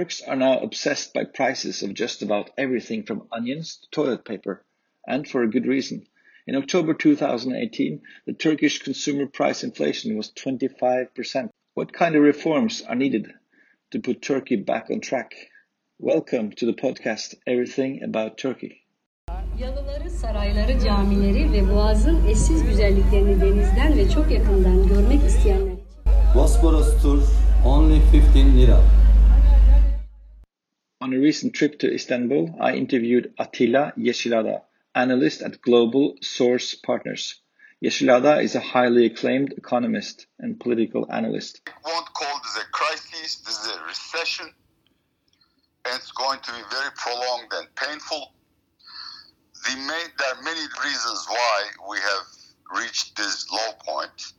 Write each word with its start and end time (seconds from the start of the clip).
Turks 0.00 0.22
are 0.22 0.36
now 0.36 0.58
obsessed 0.60 1.12
by 1.12 1.24
prices 1.24 1.82
of 1.82 1.92
just 1.92 2.22
about 2.22 2.48
everything 2.56 3.02
from 3.02 3.28
onions 3.30 3.76
to 3.76 3.90
toilet 3.90 4.24
paper, 4.24 4.64
and 5.06 5.28
for 5.28 5.42
a 5.42 5.50
good 5.50 5.66
reason. 5.66 6.06
In 6.46 6.56
October 6.56 6.94
2018, 6.94 8.00
the 8.24 8.32
Turkish 8.32 8.78
consumer 8.78 9.26
price 9.26 9.62
inflation 9.62 10.16
was 10.16 10.32
25%. 10.32 11.50
What 11.74 11.92
kind 11.92 12.16
of 12.16 12.22
reforms 12.22 12.80
are 12.80 12.94
needed 12.94 13.26
to 13.90 14.00
put 14.00 14.22
Turkey 14.22 14.56
back 14.56 14.88
on 14.90 15.00
track? 15.00 15.34
Welcome 15.98 16.52
to 16.52 16.64
the 16.64 16.72
podcast 16.72 17.34
Everything 17.46 18.02
About 18.02 18.38
Turkey. 18.38 18.80
Yalıları, 19.58 20.10
sarayları, 20.10 20.78
camileri 20.84 21.52
ve 21.52 21.74
boğazın 21.74 22.26
eşsiz 22.28 22.64
güzelliklerini 22.64 23.40
denizden 23.40 23.98
ve 23.98 24.10
çok 24.10 24.30
yakından 24.30 24.88
görmek 24.88 25.22
isteyenler 25.22 25.76
Bosporus 26.34 27.02
tour 27.02 27.22
only 27.66 27.96
15 27.96 28.56
lira. 28.56 28.99
On 31.02 31.14
a 31.14 31.18
recent 31.18 31.54
trip 31.54 31.78
to 31.78 31.90
Istanbul, 31.90 32.56
I 32.60 32.74
interviewed 32.74 33.32
Attila 33.38 33.94
Yeşilada, 33.96 34.66
analyst 34.94 35.40
at 35.40 35.62
Global 35.62 36.16
Source 36.20 36.74
Partners. 36.74 37.40
Yeşilada 37.80 38.42
is 38.42 38.54
a 38.54 38.60
highly 38.60 39.06
acclaimed 39.06 39.54
economist 39.56 40.26
and 40.38 40.60
political 40.60 41.10
analyst. 41.10 41.62
I 41.66 41.90
won't 41.90 42.12
call 42.12 42.40
this 42.44 42.62
a 42.62 42.66
crisis, 42.70 43.36
this 43.36 43.58
is 43.60 43.66
a 43.76 43.84
recession, 43.86 44.52
and 45.86 45.94
it's 45.96 46.12
going 46.12 46.40
to 46.40 46.52
be 46.52 46.62
very 46.70 46.90
prolonged 46.96 47.50
and 47.54 47.74
painful. 47.76 48.34
The 49.64 49.76
main, 49.76 50.08
there 50.18 50.34
are 50.34 50.42
many 50.42 50.66
reasons 50.84 51.26
why 51.28 51.64
we 51.88 51.96
have 51.96 52.26
reached 52.82 53.16
this 53.16 53.50
low 53.50 53.72
point, 53.86 54.34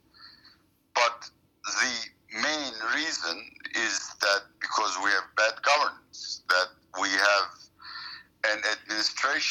but 0.94 1.28
the 1.66 1.94
main 2.40 2.74
reason 2.96 3.52
is 3.76 4.14
that 4.22 4.42
because 4.60 4.98
we 5.04 5.10
have 5.10 5.24
bad 5.36 5.54
governance, 5.64 6.44
that 6.50 6.68
we 7.02 7.10
have 7.10 7.50
an 8.54 8.62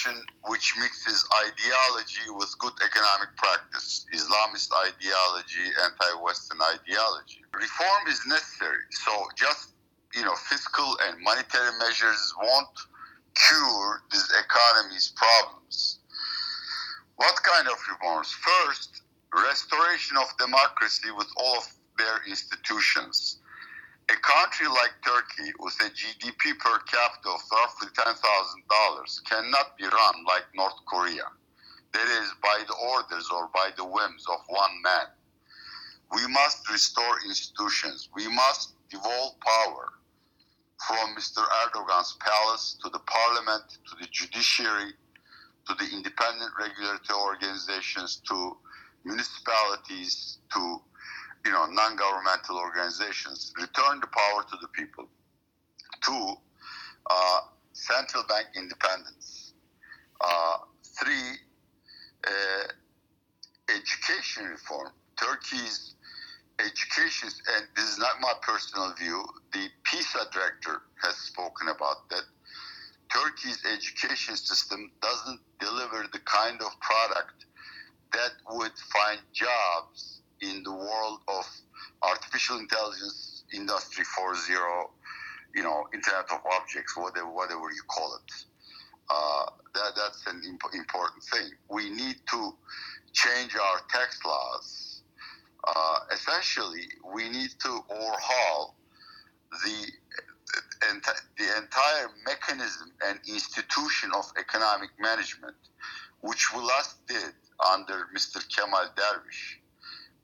administration 0.06 0.26
which 0.48 0.74
mixes 0.78 1.26
ideology 1.44 2.30
with 2.30 2.54
good 2.58 2.72
economic 2.84 3.36
practice, 3.36 4.06
Islamist 4.14 4.70
ideology, 4.72 5.66
anti-Western 5.84 6.58
ideology. 6.62 7.42
Reform 7.52 8.08
is 8.08 8.20
necessary. 8.26 8.84
So 8.90 9.12
just 9.36 9.70
you 10.14 10.24
know, 10.24 10.34
fiscal 10.34 10.96
and 11.06 11.20
monetary 11.22 11.70
measures 11.78 12.34
won't 12.42 12.78
cure 13.36 14.02
this 14.10 14.28
economy's 14.32 15.12
problems. 15.14 16.00
What 17.16 17.36
kind 17.44 17.68
of 17.68 17.74
reforms? 17.88 18.32
First, 18.32 19.02
restoration 19.32 20.16
of 20.16 20.26
democracy 20.38 21.10
with 21.16 21.28
all 21.36 21.58
of 21.58 21.68
their 21.96 22.22
institutions. 22.28 23.38
A 24.10 24.16
country 24.22 24.66
like 24.66 24.90
Turkey 25.06 25.52
with 25.60 25.74
a 25.80 25.90
GDP 25.90 26.58
per 26.58 26.78
capita 26.80 27.28
of 27.28 27.40
roughly 27.52 27.88
$10,000 27.94 29.24
cannot 29.24 29.78
be 29.78 29.84
run 29.84 30.24
like 30.26 30.42
North 30.56 30.74
Korea. 30.88 31.30
That 31.92 32.08
is, 32.08 32.32
by 32.42 32.64
the 32.66 32.74
orders 32.74 33.28
or 33.32 33.48
by 33.54 33.70
the 33.76 33.84
whims 33.84 34.26
of 34.28 34.40
one 34.48 34.82
man. 34.82 35.06
We 36.12 36.26
must 36.26 36.68
restore 36.68 37.20
institutions. 37.24 38.08
We 38.12 38.26
must 38.26 38.74
devolve 38.90 39.34
power 39.38 39.92
from 40.88 41.14
Mr. 41.14 41.44
Erdogan's 41.62 42.16
palace 42.18 42.78
to 42.82 42.90
the 42.90 42.98
parliament, 43.00 43.78
to 43.90 43.96
the 44.00 44.08
judiciary, 44.10 44.92
to 45.68 45.74
the 45.74 45.88
independent 45.94 46.50
regulatory 46.58 47.20
organizations, 47.20 48.20
to 48.28 48.56
municipalities, 49.04 50.38
to 50.52 50.82
you 51.44 51.50
know 51.50 51.66
non-governmental 51.66 52.56
organizations. 52.56 53.52
Return 53.56 54.00
the 54.00 54.08
power 54.08 54.42
to 54.42 54.56
the 54.60 54.68
people. 54.68 55.08
Two, 56.02 56.34
uh, 57.10 57.40
central 57.72 58.24
bank 58.28 58.46
independence. 58.56 59.54
Uh, 60.20 60.58
three, 60.98 61.38
uh, 62.26 62.68
education 63.68 64.44
reform. 64.44 64.90
Turkey's 65.16 65.94
education, 66.64 67.28
and 67.56 67.66
this 67.76 67.84
is 67.84 67.98
not 67.98 68.20
my 68.20 68.32
personal 68.42 68.92
view, 68.94 69.24
the 69.52 69.68
PISA 69.84 70.26
director 70.32 70.82
has 71.02 71.16
spoken 71.16 71.68
about 71.68 72.08
that. 72.10 72.22
Turkey's 73.12 73.64
education 73.66 74.36
system 74.36 74.90
doesn't 75.02 75.40
deliver 75.58 76.06
the 76.12 76.20
kind 76.20 76.60
of 76.60 76.68
product 76.80 77.46
that 78.12 78.32
would 78.50 78.72
find 78.92 79.20
jobs 79.32 80.19
in 80.42 80.62
the 80.62 80.72
world 80.72 81.20
of 81.28 81.46
artificial 82.02 82.58
intelligence, 82.58 83.44
industry 83.52 84.04
4.0, 84.18 84.84
you 85.54 85.62
know, 85.62 85.84
Internet 85.92 86.26
of 86.32 86.40
Objects, 86.60 86.96
whatever, 86.96 87.30
whatever 87.30 87.70
you 87.70 87.82
call 87.88 88.14
it. 88.16 88.32
Uh, 89.10 89.46
that, 89.74 89.92
that's 89.96 90.26
an 90.26 90.42
imp- 90.46 90.74
important 90.74 91.22
thing. 91.24 91.50
We 91.68 91.90
need 91.90 92.16
to 92.30 92.52
change 93.12 93.56
our 93.56 93.80
tax 93.90 94.20
laws. 94.24 95.02
Uh, 95.66 95.98
essentially, 96.12 96.88
we 97.14 97.28
need 97.28 97.50
to 97.60 97.80
overhaul 97.90 98.76
the 99.50 99.86
the 101.38 101.58
entire 101.58 102.08
mechanism 102.26 102.92
and 103.06 103.18
institution 103.28 104.10
of 104.16 104.24
economic 104.38 104.90
management, 104.98 105.56
which 106.20 106.52
we 106.54 106.60
last 106.60 107.06
did 107.06 107.32
under 107.72 108.08
Mr. 108.16 108.42
Kemal 108.54 108.88
Dervish. 108.96 109.59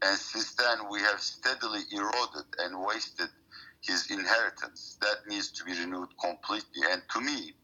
And 0.03 0.19
since 0.19 0.55
then, 0.55 0.89
we 0.91 1.01
have 1.01 1.21
steadily 1.21 1.81
eroded 1.93 2.47
and 2.59 2.84
wasted 2.84 3.29
his 3.81 4.11
inheritance. 4.11 4.99
That 5.01 5.27
needs 5.27 5.51
to 5.53 5.65
be 5.65 5.73
renewed 5.73 6.09
completely. 6.21 6.83
And 6.91 7.03
to 7.12 7.21
me, 7.21 7.55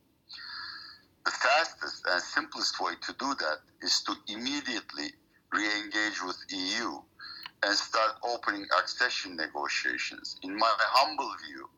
the 1.24 1.30
fastest 1.30 2.04
and 2.08 2.22
simplest 2.22 2.80
way 2.80 2.92
to 3.00 3.12
do 3.18 3.34
that 3.34 3.58
is 3.82 4.02
to 4.02 4.14
immediately 4.28 5.12
re-engage 5.52 6.22
with 6.24 6.36
EU 6.50 7.00
and 7.64 7.76
start 7.76 8.12
opening 8.24 8.66
accession 8.80 9.36
negotiations. 9.36 10.36
In 10.42 10.56
my 10.56 10.72
humble 10.78 11.32
view, 11.46 11.68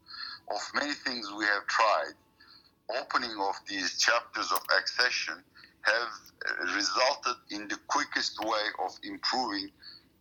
of 0.51 0.61
many 0.75 0.95
things 0.95 1.31
we 1.37 1.45
have 1.45 1.67
tried, 1.67 2.15
opening 3.01 3.37
of 3.41 3.55
these 3.69 3.99
chapters 3.99 4.51
of 4.53 4.61
accession 4.79 5.43
have 5.83 6.75
resulted 6.75 7.37
in 7.51 7.69
the 7.69 7.79
quickest 7.89 8.39
way 8.41 8.65
of 8.85 8.93
improving 9.03 9.71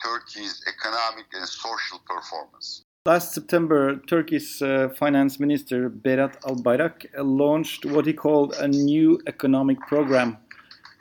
Turkey's 0.03 0.63
economic 0.67 1.25
and 1.33 1.47
social 1.47 1.99
performance. 2.05 2.83
Last 3.05 3.33
September, 3.33 3.97
Turkey's 4.07 4.61
uh, 4.61 4.89
finance 4.95 5.39
minister 5.39 5.89
Berat 5.89 6.39
Albayrak 6.43 7.05
launched 7.17 7.85
what 7.85 8.05
he 8.05 8.13
called 8.13 8.53
a 8.59 8.67
new 8.67 9.19
economic 9.27 9.79
program. 9.81 10.37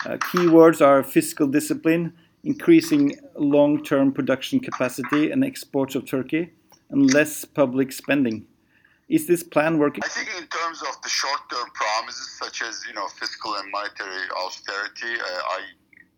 Uh, 0.04 0.16
key 0.30 0.48
words 0.48 0.80
are 0.80 1.04
fiscal 1.04 1.46
discipline, 1.46 2.12
increasing 2.42 3.16
long 3.36 3.84
term 3.84 4.12
production 4.12 4.58
capacity 4.58 5.30
and 5.30 5.44
exports 5.44 5.94
of 5.94 6.04
Turkey, 6.06 6.52
and 6.90 7.12
less 7.14 7.44
public 7.44 7.92
spending. 7.92 8.46
Is 9.08 9.26
this 9.26 9.42
plan 9.42 9.78
working? 9.78 10.02
I 10.04 10.08
think 10.08 10.28
in 10.40 10.46
terms 10.48 10.80
of 10.82 11.00
the 11.02 11.08
short-term 11.08 11.68
promises, 11.74 12.30
such 12.42 12.62
as 12.62 12.82
you 12.88 12.94
know 12.94 13.06
fiscal 13.08 13.54
and 13.56 13.70
monetary 13.70 14.24
austerity, 14.44 15.20
uh, 15.20 15.56
I 15.58 15.60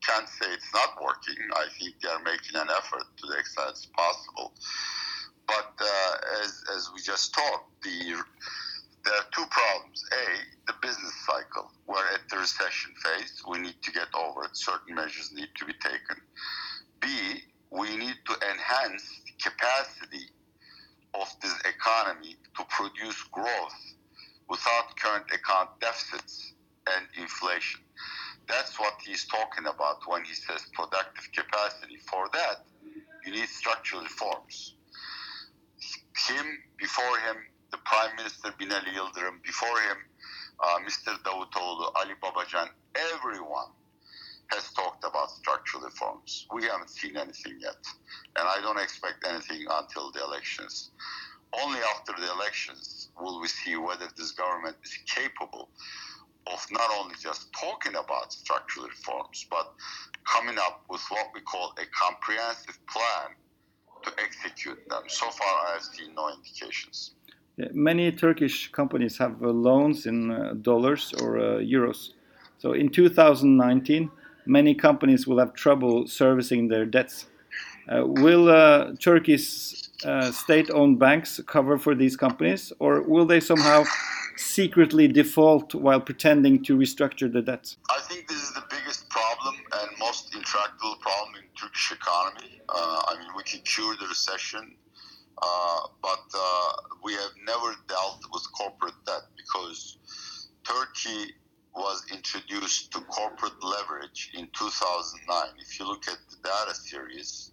can't 0.06 0.28
say 0.28 0.47
it's 0.53 0.72
not 0.72 1.03
working. 1.03 1.37
I 1.54 1.66
think 1.78 2.00
they 2.00 2.09
are 2.09 2.22
making 2.22 2.56
an 2.56 2.69
effort 2.70 3.04
to 3.16 3.26
the 3.26 3.38
extent 3.38 3.70
it's 3.70 3.87
possible. 3.87 4.53
But 5.47 5.72
uh, 5.80 6.42
as, 6.42 6.65
as 6.77 6.91
we 6.95 7.01
just 7.03 7.34
talked, 7.34 7.83
the 7.83 8.16
there 9.04 9.15
are 9.15 9.28
two 9.34 9.45
problems. 9.51 10.03
A, 10.12 10.72
the 10.72 10.74
business 10.80 11.15
cycle. 11.27 11.71
We're 11.86 12.06
at 12.15 12.28
the 12.30 12.39
recession 12.39 12.92
phase. 13.03 13.42
We 13.47 13.59
need 13.59 13.80
to 13.83 13.92
get 13.92 14.09
over 14.16 14.45
it. 14.45 14.56
Certain 14.56 14.95
measures 14.95 15.30
need 15.34 15.48
to 15.56 15.66
be 15.66 15.74
taken. 15.74 16.22
B, 17.00 17.09
we 17.71 17.97
need 17.97 18.16
to 18.27 18.34
enhance 18.50 19.04
the 19.27 19.50
capacity 19.50 20.30
of 21.12 21.28
this 21.42 21.54
economy 21.60 22.36
to 22.57 22.65
produce 22.71 23.22
growth 23.24 23.95
without 24.48 24.97
current 24.97 25.27
account 25.33 25.68
deficits 25.80 26.54
and 26.86 27.07
inflation. 27.21 27.80
That's 28.49 28.79
what 28.79 28.95
he's 29.05 29.25
talking 29.27 29.67
about 29.67 29.99
when 30.07 30.25
he 30.25 30.35
says 30.35 30.67
productive 30.75 31.31
capacity. 31.33 31.97
For 32.11 32.29
that, 32.33 32.65
you 33.25 33.33
need 33.33 33.49
structural 33.49 34.03
reforms. 34.03 34.75
Him, 36.29 36.47
before 36.79 37.19
him, 37.21 37.37
the 37.71 37.79
Prime 37.79 38.17
Minister 38.17 38.51
Binali 38.61 38.95
Yildirim, 38.95 39.43
before 39.43 39.79
him, 39.81 39.97
uh, 40.63 40.79
Mr. 40.87 41.17
Davutoğlu, 41.23 41.93
Ali 41.97 42.15
Babacan, 42.23 42.69
everyone 43.13 43.69
has 44.49 44.73
talked 44.73 45.05
about 45.05 45.31
structural 45.31 45.85
reforms. 45.85 46.47
We 46.53 46.65
haven't 46.65 46.91
seen 46.91 47.17
anything 47.17 47.59
yet, 47.61 47.77
and 48.37 48.47
I 48.47 48.61
don't 48.63 48.79
expect 48.79 49.27
anything 49.27 49.67
until 49.71 50.13
the 50.13 50.23
elections. 50.23 50.91
Only 51.63 51.81
after 51.97 52.13
the 52.19 52.31
elections 52.33 53.11
will 53.19 53.41
we 53.41 53.49
see 53.49 53.77
whether 53.77 54.09
this 54.17 54.33
government 54.33 54.77
is 54.85 54.99
capable 55.07 55.71
of 56.47 56.67
not 56.71 56.91
only 56.99 57.15
just 57.21 57.53
talking 57.53 57.95
about 57.95 58.33
structural 58.33 58.87
reforms, 58.87 59.47
but 59.51 59.73
coming 60.27 60.57
up 60.59 60.85
with 60.91 61.03
what 61.09 61.29
we 61.35 61.41
call 61.41 61.73
a 61.79 61.87
comprehensive 61.87 62.79
plan 62.87 63.35
to 64.03 64.13
execute 64.23 64.79
them. 64.89 65.03
So 65.09 65.31
far, 65.31 65.67
I 65.69 65.73
have 65.75 65.83
seen 65.83 66.15
no 66.15 66.31
indications. 66.31 67.13
Many 67.73 68.11
Turkish 68.13 68.71
companies 68.73 69.17
have 69.19 69.43
uh, 69.43 69.49
loans 69.49 70.07
in 70.07 70.31
uh, 70.31 70.55
dollars 70.61 71.15
or 71.21 71.39
uh, 71.39 71.43
euros. 71.61 72.11
So 72.59 72.73
in 72.73 72.89
2019, 72.89 74.11
many 74.47 74.75
companies 74.75 75.27
will 75.27 75.39
have 75.39 75.55
trouble 75.55 76.07
servicing 76.07 76.69
their 76.69 76.85
debts. 76.85 77.27
Will 77.87 78.47
Turkey's 78.97 79.91
uh, 80.05 80.31
state-owned 80.33 80.99
banks 80.99 81.41
cover 81.47 81.79
for 81.79 81.95
these 81.95 82.17
companies, 82.17 82.73
or 82.79 83.03
will 83.03 83.27
they 83.27 83.41
somehow 83.41 83.85
secretly 84.36 85.09
default 85.09 85.75
while 85.75 86.01
pretending 86.01 86.63
to 86.65 86.77
restructure 86.77 87.33
the 87.33 87.42
debt? 87.42 87.77
I 87.91 88.01
think 88.03 88.28
this 88.28 88.42
is 88.42 88.53
the 88.54 88.65
biggest 88.71 89.09
problem 89.09 89.57
and 89.72 89.98
most 89.98 90.34
intractable 90.34 90.97
problem 91.01 91.34
in 91.36 91.48
Turkish 91.60 91.92
economy. 91.92 92.60
I 92.69 93.16
mean, 93.19 93.28
we 93.36 93.42
can 93.42 93.60
cure 93.60 93.95
the 93.97 94.07
recession 94.07 94.77
uh, 95.42 95.81
but 96.01 96.25
uh, 96.34 96.72
we 97.03 97.13
have 97.13 97.33
never 97.47 97.75
dealt 97.89 98.22
with 98.33 98.42
corporate 98.57 98.95
debt 99.07 99.22
because 99.36 99.98
Turkey 100.65 101.34
was 101.75 102.04
introduced 102.13 102.92
to 102.92 103.01
corporate 103.01 103.63
leverage 103.63 104.31
in 104.34 104.48
2009. 104.57 105.45
If 105.59 105.78
you 105.78 105.86
look 105.86 106.07
at 106.09 106.19
the 106.31 106.36
data 106.45 106.75
series, 106.75 107.51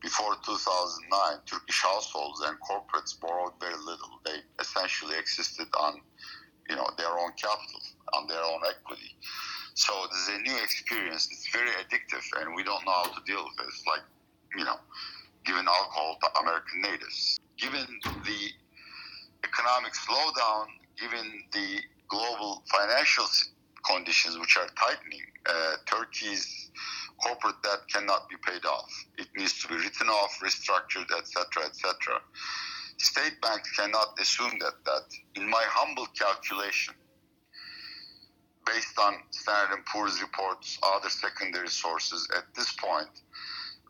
before 0.00 0.34
2009, 0.44 1.38
Turkish 1.46 1.82
households 1.82 2.40
and 2.40 2.56
corporates 2.60 3.18
borrowed 3.20 3.52
very 3.60 3.76
little. 3.76 4.20
They 4.24 4.40
essentially 4.58 5.16
existed 5.18 5.68
on, 5.78 6.00
you 6.68 6.76
know, 6.76 6.88
their 6.96 7.12
own 7.12 7.32
capital, 7.36 7.80
on 8.14 8.26
their 8.26 8.42
own 8.42 8.60
equity. 8.68 9.14
So 9.74 9.92
this 10.10 10.28
is 10.28 10.28
a 10.36 10.42
new 10.42 10.56
experience. 10.62 11.28
It's 11.30 11.48
very 11.52 11.70
addictive, 11.70 12.24
and 12.40 12.54
we 12.54 12.64
don't 12.64 12.84
know 12.84 12.92
how 12.92 13.12
to 13.12 13.20
deal 13.26 13.44
with 13.44 13.66
it. 13.66 13.68
It's 13.68 13.84
like, 13.86 14.04
you 14.56 14.64
know, 14.64 14.76
giving 15.44 15.66
alcohol 15.66 16.18
to 16.22 16.40
American 16.40 16.80
natives. 16.82 17.38
Given 17.58 17.86
the 18.24 18.40
economic 19.44 19.92
slowdown, 19.92 20.66
given 20.98 21.44
the 21.52 21.80
global 22.08 22.62
financial 22.72 23.24
conditions 23.82 24.38
which 24.38 24.56
are 24.56 24.66
tightening, 24.78 25.26
uh, 25.46 25.76
Turkey's 25.86 26.70
corporate 27.22 27.62
debt 27.62 27.80
cannot 27.92 28.28
be 28.28 28.36
paid 28.44 28.64
off. 28.64 28.90
It 29.18 29.28
needs 29.36 29.60
to 29.62 29.68
be 29.68 29.74
written 29.74 30.08
off, 30.08 30.38
restructured, 30.42 31.10
etc., 31.16 31.66
etc. 31.66 32.20
State 32.98 33.40
banks 33.40 33.70
cannot 33.76 34.18
assume 34.20 34.58
that 34.60 34.84
debt. 34.84 35.10
In 35.34 35.48
my 35.48 35.62
humble 35.66 36.06
calculation, 36.18 36.94
based 38.66 38.98
on 38.98 39.14
Standard 39.30 39.84
& 39.84 39.86
Poor's 39.86 40.20
reports, 40.20 40.78
other 40.82 41.08
secondary 41.08 41.68
sources, 41.68 42.28
at 42.36 42.44
this 42.54 42.72
point, 42.74 43.08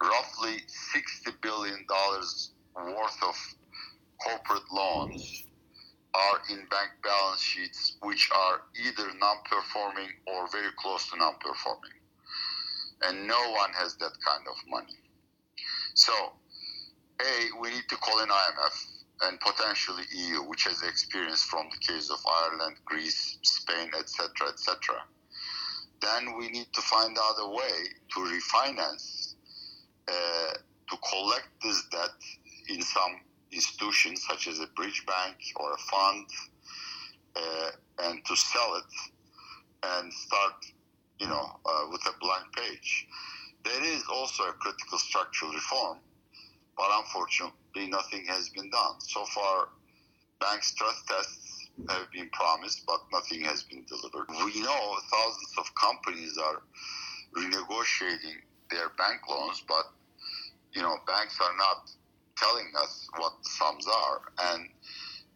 roughly 0.01 0.59
$60 0.95 1.41
billion 1.43 1.85
worth 2.77 3.23
of 3.23 3.37
corporate 4.23 4.73
loans 4.73 5.45
are 6.15 6.41
in 6.51 6.67
bank 6.71 6.91
balance 7.03 7.41
sheets 7.41 7.97
which 8.03 8.31
are 8.35 8.63
either 8.85 9.07
non-performing 9.19 10.11
or 10.27 10.49
very 10.49 10.73
close 10.77 11.09
to 11.11 11.17
non-performing. 11.17 11.97
And 13.03 13.27
no 13.27 13.51
one 13.53 13.71
has 13.73 13.97
that 13.97 14.13
kind 14.27 14.47
of 14.49 14.57
money. 14.69 14.99
So 15.95 16.13
a 17.21 17.61
we 17.61 17.71
need 17.71 17.89
to 17.89 17.97
call 17.97 18.23
in 18.23 18.29
imf 18.29 18.77
and 19.23 19.39
potentially 19.41 20.05
eu 20.15 20.43
which 20.49 20.65
has 20.65 20.83
experience 20.83 21.43
from 21.43 21.69
the 21.71 21.79
case 21.79 22.11
of 22.11 22.19
ireland 22.43 22.77
greece 22.85 23.39
spain 23.43 23.91
etc 23.99 24.49
etc 24.49 24.97
then 26.01 26.37
we 26.39 26.49
need 26.49 26.67
to 26.73 26.81
find 26.81 27.17
a 27.19 27.49
way 27.49 27.77
to 28.13 28.21
refinance 28.21 29.35
uh, 30.09 30.53
to 30.89 30.97
collect 31.11 31.49
this 31.63 31.83
debt 31.93 32.17
in 32.69 32.81
some 32.81 33.21
institutions 33.53 34.25
such 34.29 34.47
as 34.49 34.61
a 34.61 34.67
bridge 34.77 35.05
bank 35.07 35.37
or 35.57 35.73
a 35.73 35.79
fund 35.79 36.27
uh, 37.37 37.71
and 38.05 38.25
to 38.25 38.37
sell 38.37 38.77
it 38.77 39.97
and 39.99 40.13
start 40.13 40.55
you 41.19 41.27
know 41.27 41.47
uh, 41.67 41.87
with 41.91 42.03
a 42.07 42.13
blank 42.21 42.45
page. 42.57 43.07
There 43.65 43.85
is 43.85 44.03
also 44.13 44.45
a 44.45 44.53
critical 44.53 44.99
structural 44.99 45.53
reform 45.53 45.99
but 46.77 46.89
unfortunately 46.93 47.89
nothing 47.89 48.25
has 48.27 48.49
been 48.51 48.71
done. 48.71 49.01
So 49.01 49.25
far 49.27 49.69
bank 50.41 50.63
stress 50.63 51.03
tests 51.09 51.69
have 51.89 52.11
been 52.13 52.31
promised 52.31 52.85
but 52.87 53.01
nothing 53.13 53.43
has 53.43 53.65
been 53.65 53.85
delivered. 53.87 54.29
We 54.45 54.63
know 54.63 54.97
thousands 55.13 55.55
of 55.59 55.75
companies 55.75 56.39
are 56.39 56.63
renegotiating 57.37 58.41
their 58.71 58.91
bank 58.97 59.21
loans 59.29 59.63
but 59.69 59.85
you 60.73 60.83
know, 60.83 60.97
banks 61.07 61.39
are 61.41 61.57
not 61.57 61.91
telling 62.41 62.73
us 62.83 63.09
what 63.17 63.33
sums 63.43 63.87
are. 63.87 64.21
And 64.53 64.69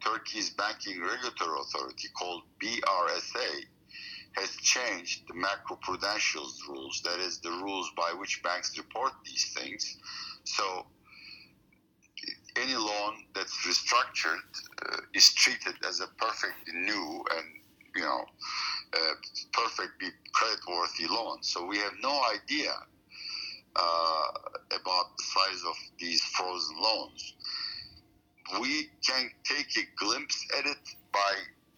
Turkey's 0.03 0.49
banking 0.51 1.01
regulatory 1.01 1.59
authority, 1.61 2.07
called 2.17 2.43
BRSA, 2.61 3.65
has 4.33 4.49
changed 4.57 5.27
the 5.27 5.33
macroprudential 5.33 6.47
rules, 6.67 7.01
that 7.03 7.19
is, 7.19 7.39
the 7.39 7.49
rules 7.49 7.89
by 7.95 8.13
which 8.17 8.41
banks 8.43 8.77
report 8.77 9.13
these 9.25 9.53
things. 9.53 9.97
So 10.43 10.85
any 12.57 12.75
loan 12.75 13.23
that's 13.33 13.55
restructured 13.65 14.39
uh, 14.85 14.97
is 15.13 15.33
treated 15.33 15.75
as 15.87 15.99
a 15.99 16.07
perfectly 16.17 16.73
new 16.73 17.25
and 17.35 17.45
you 17.95 18.01
know 18.01 18.25
uh, 18.93 19.13
perfectly 19.53 20.09
credit-worthy 20.33 21.07
loan. 21.07 21.41
So 21.41 21.65
we 21.65 21.77
have 21.77 21.93
no 22.01 22.21
idea 22.33 22.71
uh, 23.75 24.27
about 24.71 25.17
the 25.17 25.23
size 25.23 25.63
of 25.67 25.75
these 25.99 26.21
frozen 26.21 26.75
loans. 26.81 27.33
We 28.61 28.89
can 29.05 29.29
take 29.43 29.67
a 29.77 29.85
glimpse 29.97 30.45
at 30.57 30.65
it 30.65 30.77
by 31.11 31.33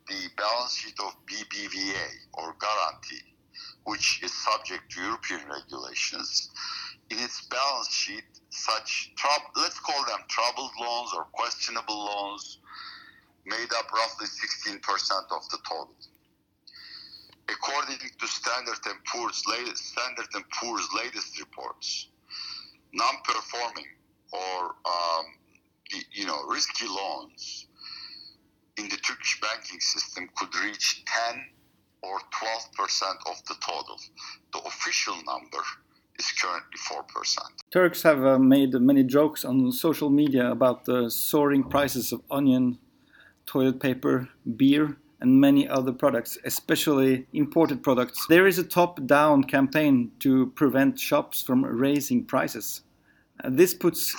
the 0.07 0.29
balance 0.37 0.75
sheet 0.75 0.99
of 0.99 1.15
BBVA 1.25 2.07
or 2.33 2.53
Garanti, 2.55 3.21
which 3.85 4.21
is 4.23 4.33
subject 4.33 4.91
to 4.91 5.01
European 5.01 5.41
regulations. 5.49 6.49
In 7.09 7.19
its 7.19 7.45
balance 7.47 7.89
sheet, 7.89 8.25
such 8.49 9.13
let's 9.55 9.79
call 9.79 10.05
them 10.05 10.19
troubled 10.27 10.71
loans 10.79 11.11
or 11.15 11.25
questionable 11.31 12.05
loans 12.05 12.59
made 13.45 13.71
up 13.77 13.91
roughly 13.93 14.27
16% 14.27 14.75
of 15.31 15.49
the 15.49 15.57
total 15.67 15.95
according 17.49 17.97
to 18.19 18.27
Standard 18.27 18.79
and 18.85 18.99
Poor's 19.05 19.43
latest, 19.47 19.87
Standard 19.87 20.27
and 20.33 20.43
Poor's 20.49 20.87
latest 20.95 21.39
reports, 21.39 22.07
non-performing 22.93 23.87
or 24.31 24.75
um, 24.85 25.25
you 26.11 26.25
know 26.25 26.43
risky 26.49 26.87
loans 26.87 27.67
in 28.77 28.85
the 28.89 28.97
Turkish 28.97 29.39
banking 29.41 29.79
system 29.79 30.29
could 30.35 30.53
reach 30.63 31.03
10 31.31 31.43
or 32.03 32.19
12 32.39 32.73
percent 32.73 33.17
of 33.25 33.37
the 33.47 33.55
total. 33.65 33.99
The 34.53 34.59
official 34.59 35.15
number 35.25 35.63
is 36.19 36.31
currently 36.31 36.77
4 36.89 37.03
percent. 37.03 37.53
Turks 37.71 38.03
have 38.03 38.25
uh, 38.25 38.37
made 38.37 38.73
many 38.73 39.03
jokes 39.03 39.45
on 39.45 39.71
social 39.71 40.09
media 40.09 40.51
about 40.51 40.85
the 40.85 41.09
soaring 41.09 41.63
prices 41.63 42.11
of 42.11 42.21
onion, 42.29 42.77
toilet 43.45 43.79
paper, 43.79 44.29
beer 44.57 44.97
and 45.19 45.41
many 45.41 45.67
other 45.67 45.91
products, 45.91 46.37
especially 46.45 47.25
imported 47.33 47.81
products. 47.81 48.25
There 48.27 48.47
is 48.47 48.59
a 48.59 48.63
top 48.63 49.05
down 49.05 49.43
campaign 49.43 50.11
to 50.19 50.47
prevent 50.55 50.99
shops 50.99 51.41
from 51.41 51.65
raising 51.65 52.23
prices. 52.23 52.81
Uh, 53.43 53.49
this 53.51 53.73
puts 53.73 54.15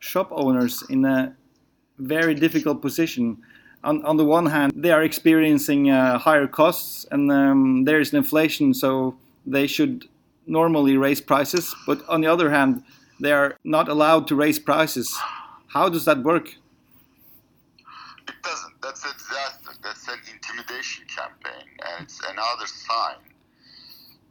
shop 0.00 0.28
owners 0.32 0.82
in 0.90 1.04
a 1.04 1.34
very 1.98 2.34
difficult 2.34 2.82
position. 2.82 3.38
On, 3.84 4.04
on 4.04 4.16
the 4.16 4.24
one 4.24 4.46
hand, 4.46 4.72
they 4.74 4.90
are 4.90 5.02
experiencing 5.02 5.90
uh, 5.90 6.18
higher 6.18 6.46
costs 6.46 7.06
and 7.10 7.30
um, 7.30 7.84
there 7.84 8.00
is 8.00 8.12
an 8.12 8.18
inflation, 8.18 8.74
so 8.74 9.16
they 9.46 9.66
should 9.66 10.08
normally 10.46 10.96
raise 10.96 11.20
prices. 11.20 11.74
But 11.86 12.06
on 12.08 12.20
the 12.20 12.26
other 12.26 12.50
hand, 12.50 12.82
they 13.20 13.32
are 13.32 13.56
not 13.64 13.88
allowed 13.88 14.26
to 14.28 14.34
raise 14.34 14.58
prices. 14.58 15.16
How 15.68 15.88
does 15.88 16.04
that 16.06 16.22
work? 16.22 16.56
It 18.28 18.42
doesn't. 18.42 18.80
That's 18.82 19.04
a 19.04 19.12
disaster. 19.12 19.70
That's 19.82 20.08
an 20.08 20.18
intimidation 20.32 21.04
campaign, 21.06 21.68
and 21.84 22.04
it's 22.04 22.20
another 22.40 22.66
sign 22.66 23.20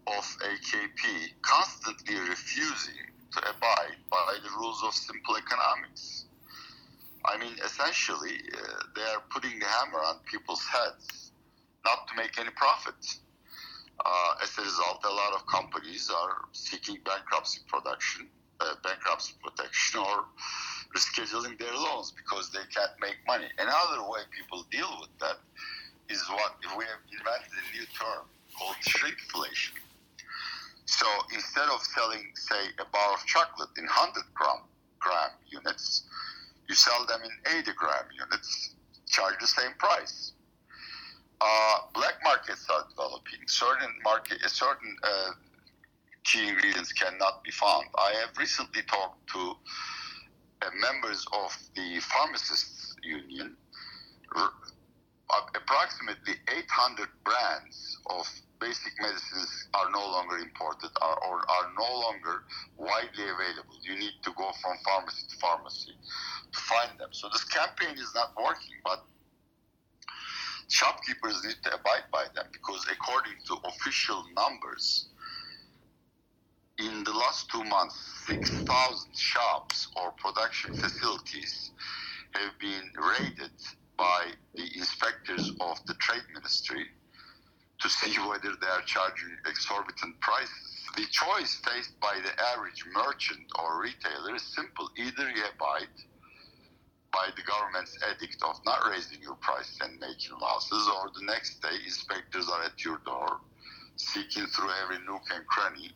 of 0.07 0.25
AKP 0.41 1.33
constantly 1.41 2.15
refusing 2.27 3.05
to 3.33 3.39
abide 3.39 3.97
by 4.09 4.37
the 4.43 4.49
rules 4.57 4.81
of 4.83 4.93
simple 4.93 5.37
economics. 5.37 6.25
I 7.25 7.37
mean, 7.37 7.53
essentially, 7.63 8.41
uh, 8.53 8.83
they 8.95 9.03
are 9.03 9.21
putting 9.29 9.59
the 9.59 9.65
hammer 9.65 9.99
on 9.99 10.15
people's 10.25 10.65
heads 10.65 11.31
not 11.85 12.07
to 12.07 12.15
make 12.15 12.39
any 12.39 12.49
profit. 12.55 12.95
Uh, 14.03 14.33
as 14.41 14.57
a 14.57 14.61
result, 14.61 15.03
a 15.03 15.13
lot 15.13 15.33
of 15.35 15.45
companies 15.45 16.09
are 16.09 16.45
seeking 16.53 16.97
bankruptcy 17.05 17.59
production, 17.67 18.27
uh, 18.61 18.73
bankruptcy 18.83 19.33
protection, 19.43 19.99
or 19.99 20.25
rescheduling 20.95 21.59
their 21.59 21.73
loans 21.73 22.11
because 22.17 22.49
they 22.49 22.65
can't 22.73 22.95
make 22.99 23.17
money. 23.27 23.45
Another 23.59 24.01
way 24.09 24.21
people 24.35 24.65
deal 24.71 24.89
with 24.99 25.11
that 25.19 25.37
is 26.09 26.21
what 26.29 26.55
we 26.77 26.83
have 26.85 27.03
invented 27.11 27.53
a 27.53 27.77
new 27.77 27.85
term 27.97 28.25
called 28.57 28.75
shrinkflation. 28.87 29.77
So 30.85 31.05
instead 31.33 31.69
of 31.69 31.81
selling, 31.83 32.31
say, 32.35 32.73
a 32.79 32.85
bar 32.91 33.13
of 33.13 33.25
chocolate 33.25 33.69
in 33.77 33.85
100 33.85 34.23
gram, 34.33 34.61
gram 34.99 35.29
units, 35.47 36.03
you 36.67 36.75
sell 36.75 37.05
them 37.05 37.21
in 37.23 37.57
80 37.59 37.71
gram 37.77 38.05
units. 38.17 38.75
charge 39.07 39.35
the 39.39 39.47
same 39.47 39.71
price. 39.77 40.33
Uh, 41.41 41.77
black 41.93 42.15
markets 42.23 42.65
are 42.69 42.85
developing. 42.89 43.39
Certain 43.47 43.89
market, 44.03 44.37
certain 44.47 44.95
uh, 45.03 45.31
key 46.23 46.47
ingredients 46.49 46.91
cannot 46.93 47.43
be 47.43 47.51
found. 47.51 47.85
I 47.97 48.13
have 48.25 48.37
recently 48.37 48.81
talked 48.83 49.27
to 49.33 49.55
uh, 50.61 50.69
members 50.79 51.25
of 51.33 51.57
the 51.75 51.99
pharmacists 52.01 52.95
union. 53.03 53.55
R- 54.35 54.51
approximately 55.55 56.33
800 56.49 57.07
brands 57.23 57.97
of 58.09 58.25
basic 58.59 58.93
medicines 58.99 59.67
are 59.73 59.89
no 59.91 59.99
longer 59.99 60.37
imported 60.37 60.89
or 61.01 61.37
are 61.37 61.67
no 61.77 61.99
longer 61.99 62.43
widely 62.77 63.23
available. 63.23 63.77
You 63.81 63.97
need 63.97 64.13
to 64.23 64.31
go 64.37 64.51
from 64.61 64.77
pharmacy 64.83 65.23
to 65.29 65.35
pharmacy 65.37 65.91
to 66.51 66.59
find 66.59 66.99
them. 66.99 67.09
So 67.11 67.29
this 67.31 67.43
campaign 67.45 67.95
is 67.97 68.11
not 68.15 68.33
working, 68.37 68.75
but 68.83 69.05
shopkeepers 70.67 71.43
need 71.45 71.61
to 71.63 71.73
abide 71.75 72.09
by 72.11 72.25
them 72.35 72.45
because 72.51 72.85
according 72.91 73.37
to 73.47 73.57
official 73.67 74.23
numbers, 74.35 75.07
in 76.79 77.03
the 77.03 77.11
last 77.11 77.49
two 77.51 77.63
months, 77.65 77.95
6,000 78.27 79.15
shops 79.15 79.89
or 79.97 80.11
production 80.11 80.71
facilities 80.73 81.71
have 82.33 82.57
been 82.59 82.89
raided 82.95 83.51
by 83.99 84.31
the 84.55 84.63
inspectors 84.77 85.51
of 85.59 85.85
the 85.85 85.93
trade 85.95 86.23
ministry 86.33 86.85
to 87.81 87.89
see 87.89 88.15
whether 88.27 88.55
they 88.59 88.67
are 88.67 88.81
charging 88.85 89.29
exorbitant 89.45 90.19
prices. 90.21 90.87
The 90.95 91.05
choice 91.11 91.59
faced 91.67 91.99
by 91.99 92.17
the 92.23 92.31
average 92.55 92.83
merchant 92.95 93.45
or 93.59 93.83
retailer 93.83 94.35
is 94.35 94.43
simple. 94.55 94.89
Either 94.97 95.29
you 95.29 95.43
abide 95.53 95.91
by 97.11 97.27
the 97.35 97.43
government's 97.43 97.97
edict 98.09 98.41
of 98.41 98.59
not 98.65 98.89
raising 98.89 99.21
your 99.21 99.35
prices 99.35 99.77
and 99.81 99.99
making 99.99 100.39
losses, 100.41 100.89
or 100.95 101.11
the 101.19 101.25
next 101.25 101.61
day 101.61 101.75
inspectors 101.85 102.47
are 102.49 102.63
at 102.63 102.83
your 102.83 102.99
door 103.05 103.39
seeking 103.97 104.45
through 104.47 104.69
every 104.83 104.99
nook 105.05 105.23
and 105.35 105.45
cranny 105.47 105.91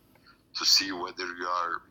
to 0.55 0.65
see 0.65 0.91
whether 0.91 1.25
you 1.25 1.47
are 1.47 1.81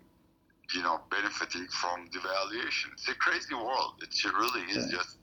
you 0.74 0.82
know 0.82 1.00
benefiting 1.10 1.66
from 1.68 2.08
devaluation. 2.08 2.92
It's 2.92 3.08
a 3.08 3.14
crazy 3.14 3.54
world. 3.54 3.94
It 4.02 4.24
really 4.24 4.62
is 4.70 4.90
just 4.90 5.16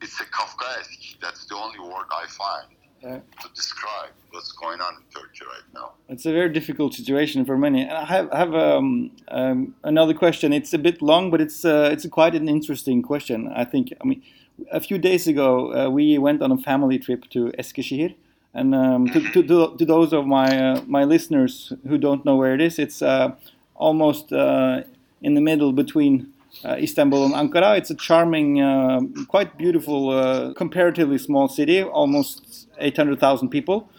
it's 0.00 0.20
a 0.20 0.24
Kafkaesque. 0.24 1.20
That's 1.20 1.46
the 1.46 1.56
only 1.56 1.80
word 1.80 2.06
I 2.10 2.26
find 2.26 2.68
to 3.00 3.48
describe 3.54 4.10
what's 4.30 4.52
going 4.52 4.80
on 4.80 4.94
in 4.94 5.02
Turkey 5.14 5.44
right 5.46 5.62
now. 5.74 5.92
It's 6.08 6.26
a 6.26 6.32
very 6.32 6.48
difficult 6.48 6.94
situation 6.94 7.44
for 7.44 7.56
many. 7.56 7.82
And 7.82 7.92
I 7.92 8.04
have, 8.04 8.32
have 8.32 8.54
um, 8.54 9.10
um, 9.28 9.74
another 9.84 10.14
question. 10.14 10.52
It's 10.52 10.72
a 10.72 10.78
bit 10.78 11.00
long, 11.00 11.30
but 11.30 11.40
it's 11.40 11.64
uh, 11.64 11.90
it's 11.92 12.06
quite 12.06 12.34
an 12.34 12.48
interesting 12.48 13.02
question. 13.02 13.48
I 13.54 13.64
think. 13.64 13.92
I 14.00 14.04
mean, 14.04 14.22
a 14.72 14.80
few 14.80 14.98
days 14.98 15.26
ago, 15.28 15.72
uh, 15.72 15.90
we 15.90 16.18
went 16.18 16.42
on 16.42 16.50
a 16.52 16.58
family 16.58 16.98
trip 16.98 17.28
to 17.30 17.52
Eskişehir. 17.58 18.14
And 18.54 18.74
um, 18.74 19.06
to, 19.08 19.20
to, 19.32 19.76
to, 19.76 19.84
those 19.84 20.12
of 20.12 20.26
my 20.26 20.48
uh, 20.58 20.82
my 20.86 21.04
listeners 21.04 21.72
who 21.86 21.98
don't 21.98 22.24
know 22.24 22.34
where 22.34 22.54
it 22.54 22.60
is, 22.60 22.78
it's 22.78 23.02
uh, 23.02 23.32
almost 23.74 24.32
uh, 24.32 24.82
in 25.20 25.34
the 25.34 25.40
middle 25.40 25.72
between 25.72 26.32
Istanbul 26.64 27.24
and 27.26 27.34
Ankara. 27.34 27.78
It's 27.78 27.90
a 27.90 27.94
charming, 27.94 28.60
uh, 28.60 29.00
quite 29.28 29.56
beautiful, 29.56 30.10
uh, 30.10 30.52
comparatively 30.54 31.18
small 31.18 31.48
city, 31.48 31.82
almost 31.82 32.68
800,000 32.78 33.48
people. 33.48 33.90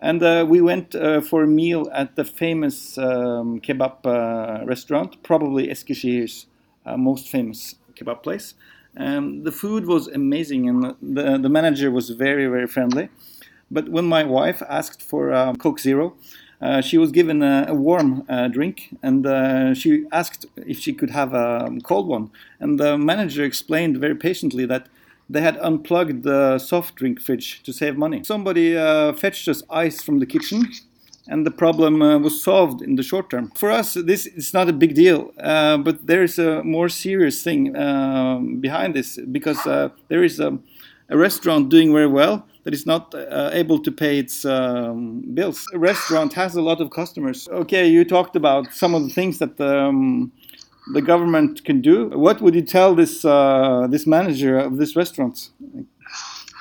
And 0.00 0.22
uh, 0.22 0.44
we 0.48 0.60
went 0.60 0.94
uh, 0.94 1.20
for 1.20 1.42
a 1.42 1.46
meal 1.46 1.88
at 1.92 2.16
the 2.16 2.24
famous 2.24 2.98
um, 2.98 3.60
kebab 3.60 4.04
uh, 4.04 4.64
restaurant, 4.66 5.22
probably 5.22 5.68
Eskişehir's 5.68 6.46
most 6.96 7.28
famous 7.28 7.76
kebab 7.94 8.22
place. 8.22 8.54
Um, 8.96 9.42
the 9.44 9.52
food 9.52 9.86
was 9.86 10.08
amazing, 10.08 10.68
and 10.68 10.94
the, 11.02 11.38
the 11.38 11.48
manager 11.48 11.90
was 11.90 12.10
very, 12.10 12.46
very 12.46 12.66
friendly. 12.66 13.08
But 13.70 13.88
when 13.88 14.06
my 14.06 14.24
wife 14.24 14.62
asked 14.68 15.02
for 15.02 15.32
um, 15.32 15.56
Coke 15.56 15.80
Zero, 15.80 16.14
uh, 16.60 16.80
she 16.80 16.96
was 16.96 17.12
given 17.12 17.42
a, 17.42 17.66
a 17.68 17.74
warm 17.74 18.24
uh, 18.28 18.48
drink 18.48 18.96
and 19.02 19.26
uh, 19.26 19.74
she 19.74 20.06
asked 20.12 20.46
if 20.56 20.78
she 20.78 20.92
could 20.92 21.10
have 21.10 21.34
a 21.34 21.70
cold 21.82 22.08
one. 22.08 22.30
And 22.60 22.80
the 22.80 22.96
manager 22.96 23.44
explained 23.44 23.98
very 23.98 24.14
patiently 24.14 24.64
that 24.66 24.86
they 25.28 25.42
had 25.42 25.58
unplugged 25.58 26.22
the 26.22 26.58
soft 26.58 26.94
drink 26.94 27.20
fridge 27.20 27.62
to 27.64 27.72
save 27.72 27.96
money. 27.96 28.22
Somebody 28.24 28.76
uh, 28.76 29.12
fetched 29.12 29.48
us 29.48 29.62
ice 29.68 30.00
from 30.02 30.18
the 30.18 30.26
kitchen 30.26 30.72
and 31.28 31.44
the 31.44 31.50
problem 31.50 32.00
uh, 32.00 32.18
was 32.18 32.42
solved 32.42 32.80
in 32.80 32.94
the 32.94 33.02
short 33.02 33.28
term. 33.30 33.50
For 33.56 33.70
us, 33.70 33.94
this 33.94 34.26
is 34.26 34.54
not 34.54 34.68
a 34.68 34.72
big 34.72 34.94
deal, 34.94 35.32
but 35.36 36.06
there 36.06 36.22
is 36.22 36.38
a 36.38 36.62
more 36.62 36.88
serious 36.88 37.42
thing 37.42 37.76
um, 37.76 38.60
behind 38.60 38.94
this 38.94 39.18
because 39.18 39.62
there 40.08 40.22
is 40.22 40.38
a, 40.38 40.58
a 41.08 41.16
restaurant 41.16 41.68
doing 41.68 41.92
very 41.92 42.06
well 42.08 42.46
that 42.64 42.74
is 42.74 42.84
not 42.84 43.14
uh, 43.14 43.50
able 43.52 43.78
to 43.78 43.92
pay 43.92 44.18
its 44.18 44.44
um, 44.44 45.22
bills. 45.34 45.64
A 45.72 45.78
restaurant 45.78 46.32
has 46.32 46.56
a 46.56 46.62
lot 46.62 46.80
of 46.80 46.90
customers. 46.90 47.48
Okay, 47.48 47.86
you 47.86 48.04
talked 48.04 48.34
about 48.34 48.72
some 48.72 48.94
of 48.94 49.04
the 49.04 49.10
things 49.10 49.38
that 49.38 49.60
um, 49.60 50.32
the 50.92 51.02
government 51.02 51.64
can 51.64 51.80
do. 51.80 52.08
What 52.08 52.40
would 52.40 52.54
you 52.54 52.62
tell 52.62 52.94
this 52.94 53.24
uh, 53.24 53.86
this 53.88 54.06
manager 54.06 54.58
of 54.58 54.78
this 54.78 54.96
restaurant? 54.96 55.50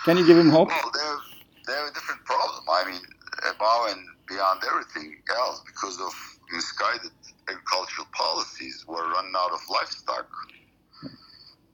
Can 0.05 0.17
you 0.17 0.25
give 0.27 0.37
him 0.37 0.49
hope? 0.49 0.69
Well, 0.69 0.91
they 0.93 0.99
have, 0.99 1.23
they 1.67 1.73
have 1.73 1.87
a 1.89 1.93
different 1.93 2.23
problem. 2.25 2.63
I 2.69 2.91
mean, 2.91 3.01
above 3.49 3.89
and 3.91 4.01
beyond 4.27 4.61
everything 4.71 5.17
else, 5.35 5.63
because 5.65 5.99
of 5.99 6.13
misguided 6.51 7.11
agricultural 7.49 8.07
policies, 8.13 8.85
we're 8.87 9.11
running 9.11 9.33
out 9.35 9.51
of 9.51 9.59
livestock. 9.69 10.27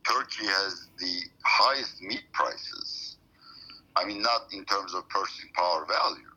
Turkey 0.08 0.46
has 0.46 0.88
the 0.98 1.22
highest 1.44 2.02
meat 2.02 2.24
prices 2.34 3.12
I 3.96 4.06
mean, 4.06 4.22
not 4.22 4.48
in 4.54 4.66
terms 4.66 4.94
of 4.94 5.08
purchasing 5.10 5.50
power 5.54 5.86
value, 5.86 6.32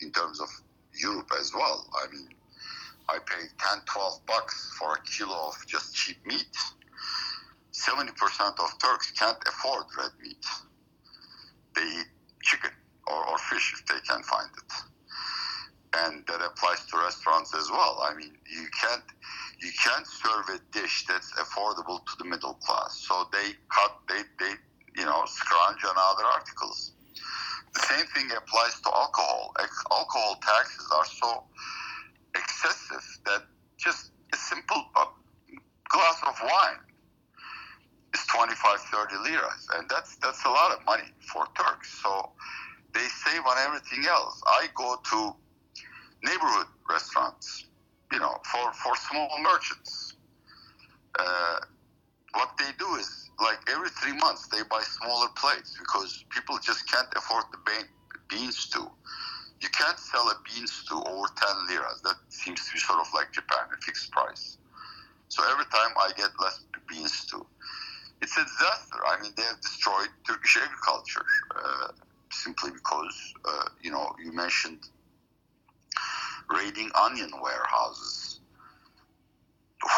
in 0.00 0.12
terms 0.12 0.40
of 0.40 0.48
Europe 0.94 1.30
as 1.40 1.52
well. 1.54 1.88
I 2.02 2.12
mean, 2.12 2.28
I 3.08 3.18
pay 3.18 3.46
10, 3.58 3.78
12 3.86 4.26
bucks 4.26 4.74
for 4.78 4.94
a 4.94 5.02
kilo 5.02 5.48
of 5.48 5.66
just 5.66 5.94
cheap 5.94 6.18
meat. 6.26 6.56
70% 7.72 8.10
of 8.58 8.78
Turks 8.78 9.10
can't 9.12 9.38
afford 9.48 9.84
red 9.98 10.10
meat. 10.22 10.44
They 11.74 11.82
eat 11.82 12.08
chicken 12.42 12.70
or, 13.06 13.26
or 13.28 13.38
fish 13.38 13.74
if 13.78 13.86
they 13.86 14.00
can 14.08 14.22
find 14.22 14.48
it. 14.56 14.72
And 15.98 16.26
that 16.26 16.44
applies 16.44 16.84
to 16.86 16.98
restaurants 16.98 17.54
as 17.54 17.70
well. 17.70 18.02
I 18.02 18.14
mean, 18.14 18.36
you 18.46 18.66
can't 18.80 19.04
you 19.60 19.70
can't 19.82 20.06
serve 20.06 20.48
a 20.56 20.60
dish 20.72 21.04
that's 21.08 21.32
affordable 21.34 22.04
to 22.04 22.12
the 22.18 22.24
middle 22.24 22.54
class. 22.54 23.04
So 23.08 23.28
they 23.32 23.52
cut 23.68 23.98
they 24.08 24.22
they 24.38 24.54
you 24.96 25.04
know, 25.04 25.22
scrounge 25.26 25.84
on 25.84 25.94
other 25.96 26.24
articles. 26.24 26.92
The 27.74 27.80
same 27.80 28.06
thing 28.06 28.30
applies 28.36 28.80
to 28.80 28.90
alcohol. 28.94 29.52
Alcohol 29.90 30.38
taxes 30.42 30.88
are 30.96 31.04
so 31.04 31.44
excessive 32.34 33.04
that 33.26 33.42
just 33.76 34.12
a 34.32 34.36
simple 34.36 34.84
uh, 34.96 35.04
glass 35.90 36.20
of 36.26 36.34
wine 36.42 36.80
is 38.14 38.24
25, 38.26 38.80
30 38.80 39.14
liras, 39.30 39.68
and 39.76 39.88
that's 39.90 40.16
that's 40.16 40.44
a 40.46 40.48
lot 40.48 40.72
of 40.72 40.84
money 40.86 41.12
for 41.32 41.46
Turks. 41.58 42.00
So 42.02 42.30
they 42.94 43.06
save 43.24 43.44
on 43.44 43.58
everything 43.66 44.06
else. 44.08 44.40
I 44.46 44.68
go 44.74 44.96
to 45.10 45.36
neighborhood 46.24 46.66
restaurants, 46.88 47.66
you 48.12 48.18
know, 48.18 48.36
for 48.52 48.72
for 48.72 48.94
small 49.10 49.30
merchants. 49.42 50.14
Uh, 51.18 51.58
what 52.34 52.50
they 52.58 52.70
do 52.78 52.94
is 52.96 53.30
like 53.40 53.58
every 53.72 53.88
three 53.88 54.12
months 54.12 54.48
they 54.48 54.62
buy 54.70 54.82
smaller 54.82 55.28
plates 55.36 55.76
because 55.78 56.24
people 56.30 56.58
just 56.62 56.90
can't 56.90 57.08
afford 57.16 57.44
the 57.52 57.58
bean 58.28 58.52
stew. 58.52 58.90
You 59.62 59.68
can't 59.70 59.98
sell 59.98 60.28
a 60.28 60.36
bean 60.44 60.66
stew 60.66 61.02
over 61.06 61.26
10 61.34 61.66
liras. 61.68 62.02
That 62.04 62.16
seems 62.28 62.66
to 62.66 62.72
be 62.74 62.78
sort 62.78 63.00
of 63.00 63.06
like 63.14 63.32
Japan, 63.32 63.64
a 63.72 63.80
fixed 63.84 64.10
price. 64.12 64.58
So 65.28 65.42
every 65.50 65.64
time 65.66 65.92
I 65.96 66.12
get 66.16 66.30
less 66.40 66.60
bean 66.88 67.08
stew. 67.08 67.46
It's 68.22 68.36
a 68.36 68.44
disaster. 68.44 68.98
I 69.06 69.20
mean, 69.22 69.32
they 69.36 69.42
have 69.42 69.60
destroyed 69.60 70.08
Turkish 70.26 70.56
agriculture 70.56 71.24
uh, 71.54 71.88
simply 72.30 72.70
because, 72.70 73.34
uh, 73.44 73.68
you 73.82 73.90
know, 73.90 74.14
you 74.22 74.32
mentioned 74.32 74.80
raiding 76.50 76.90
onion 76.94 77.30
warehouses 77.42 78.40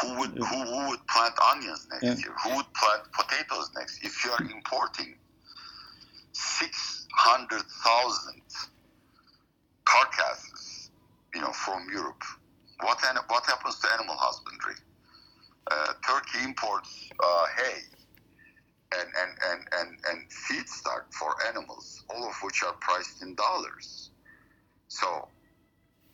who 0.00 0.18
would 0.18 0.30
who, 0.30 0.44
who 0.44 0.88
would 0.88 1.06
plant 1.06 1.34
onions 1.52 1.86
next 1.90 2.04
yeah. 2.04 2.14
year? 2.14 2.34
Who 2.44 2.56
would 2.56 2.72
plant 2.74 3.02
potatoes 3.12 3.70
next? 3.74 4.04
If 4.04 4.24
you 4.24 4.30
are 4.32 4.42
importing 4.42 5.16
six 6.32 7.06
hundred 7.14 7.62
thousand 7.84 8.42
carcasses, 9.84 10.90
you 11.34 11.40
know, 11.40 11.52
from 11.52 11.86
Europe, 11.92 12.22
what 12.80 12.98
what 13.28 13.46
happens 13.46 13.78
to 13.80 13.88
animal 13.92 14.16
husbandry? 14.18 14.74
Uh, 15.70 15.92
Turkey 16.06 16.44
imports 16.44 17.10
uh, 17.22 17.44
hay 17.56 17.82
and 18.96 19.08
and 19.20 19.32
and 19.50 19.68
and 19.78 19.98
and 20.10 20.30
feedstock 20.30 21.12
for 21.12 21.34
animals, 21.46 22.04
all 22.10 22.26
of 22.28 22.34
which 22.42 22.62
are 22.62 22.74
priced 22.80 23.22
in 23.22 23.34
dollars. 23.34 24.10
So, 24.88 25.28